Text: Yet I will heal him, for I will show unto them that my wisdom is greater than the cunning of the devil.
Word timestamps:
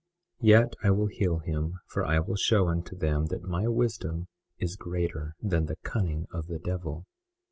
Yet 0.39 0.73
I 0.83 0.89
will 0.89 1.05
heal 1.05 1.37
him, 1.37 1.75
for 1.85 2.03
I 2.03 2.19
will 2.21 2.35
show 2.35 2.69
unto 2.69 2.95
them 2.95 3.27
that 3.27 3.43
my 3.43 3.67
wisdom 3.67 4.29
is 4.57 4.75
greater 4.75 5.35
than 5.39 5.65
the 5.67 5.75
cunning 5.83 6.25
of 6.33 6.47
the 6.47 6.57
devil. 6.57 7.05